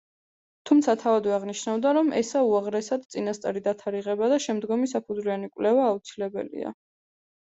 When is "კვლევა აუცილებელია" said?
5.57-6.73